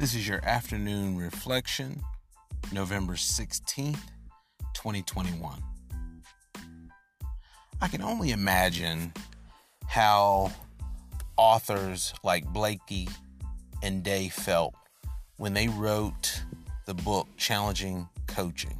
[0.00, 2.02] This is your afternoon reflection,
[2.72, 4.00] November 16th,
[4.72, 5.62] 2021.
[7.82, 9.12] I can only imagine
[9.86, 10.52] how
[11.36, 13.10] authors like Blakey
[13.82, 14.72] and Day felt
[15.36, 16.44] when they wrote
[16.86, 18.78] the book Challenging Coaching.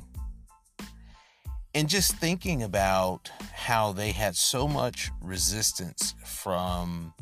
[1.75, 7.13] And just thinking about how they had so much resistance from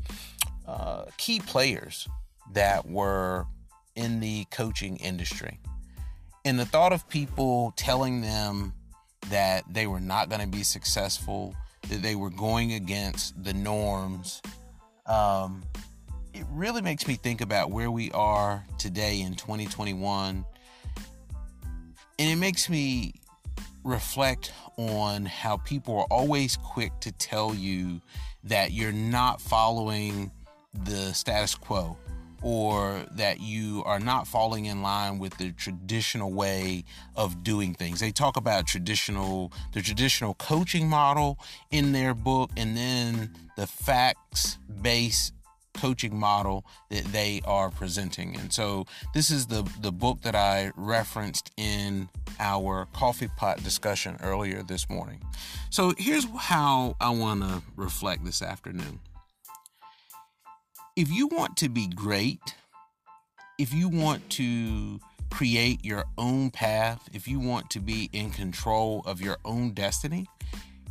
[0.68, 2.06] uh, key players
[2.52, 3.44] that were
[3.98, 5.58] in the coaching industry.
[6.44, 8.72] And the thought of people telling them
[9.28, 11.54] that they were not going to be successful,
[11.88, 14.40] that they were going against the norms,
[15.06, 15.64] um,
[16.32, 20.44] it really makes me think about where we are today in 2021.
[22.20, 23.14] And it makes me
[23.82, 28.00] reflect on how people are always quick to tell you
[28.44, 30.30] that you're not following
[30.84, 31.96] the status quo
[32.42, 36.84] or that you are not falling in line with the traditional way
[37.16, 38.00] of doing things.
[38.00, 41.38] They talk about traditional the traditional coaching model
[41.70, 45.32] in their book and then the facts based
[45.78, 48.36] coaching model that they are presenting.
[48.36, 52.08] And so this is the the book that I referenced in
[52.40, 55.20] our coffee pot discussion earlier this morning.
[55.70, 59.00] So here's how I want to reflect this afternoon.
[60.98, 62.56] If you want to be great,
[63.58, 64.98] if you want to
[65.30, 70.26] create your own path, if you want to be in control of your own destiny,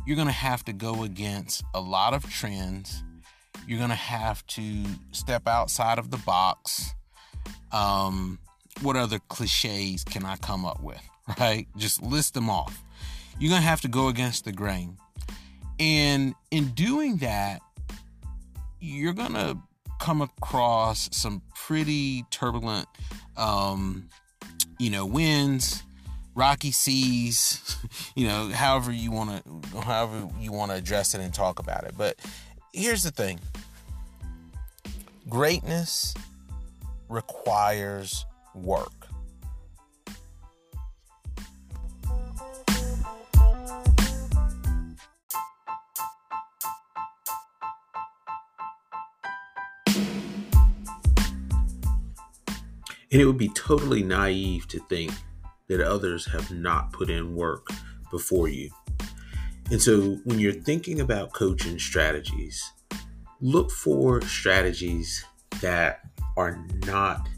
[0.06, 3.02] you're going to have to go against a lot of trends
[3.68, 6.94] you're going to have to step outside of the box.
[7.70, 8.38] Um,
[8.80, 11.02] what other cliches can I come up with?
[11.38, 11.68] Right?
[11.76, 12.82] Just list them off.
[13.38, 14.96] You're going to have to go against the grain.
[15.78, 17.60] And in doing that,
[18.80, 19.58] you're going to
[19.98, 22.86] come across some pretty turbulent,
[23.36, 24.08] um,
[24.78, 25.82] you know, winds,
[26.34, 27.76] rocky seas,
[28.14, 31.84] you know, however you want to, however you want to address it and talk about
[31.84, 31.94] it.
[31.96, 32.16] But
[32.72, 33.40] here's the thing
[35.28, 36.14] greatness
[37.08, 38.97] requires work.
[53.10, 55.12] And it would be totally naive to think
[55.68, 57.68] that others have not put in work
[58.10, 58.70] before you.
[59.70, 62.72] And so when you're thinking about coaching strategies,
[63.40, 65.24] look for strategies
[65.60, 66.00] that
[66.36, 67.28] are not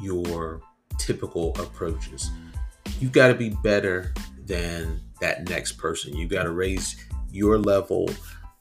[0.00, 0.60] your
[0.98, 2.30] typical approaches.
[2.98, 4.12] You've got to be better
[4.44, 6.16] than that next person.
[6.16, 6.96] You've got to raise
[7.30, 8.10] your level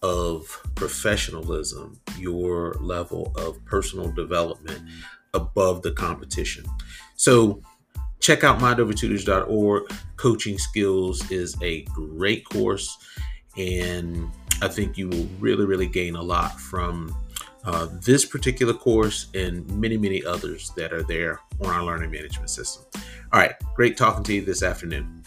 [0.01, 4.81] of professionalism, your level of personal development
[5.33, 6.65] above the competition.
[7.15, 7.61] So,
[8.19, 9.91] check out mindovertutors.org.
[10.17, 12.97] Coaching Skills is a great course,
[13.57, 14.29] and
[14.61, 17.15] I think you will really, really gain a lot from
[17.65, 22.49] uh, this particular course and many, many others that are there on our learning management
[22.49, 22.85] system.
[23.31, 25.23] All right, great talking to you this afternoon.